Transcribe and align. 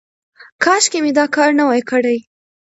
کاشکې 0.63 0.99
مې 1.03 1.11
دا 1.19 1.25
کار 1.35 1.49
نه 1.59 1.63
وای 1.67 1.81
کړی. 1.89 2.17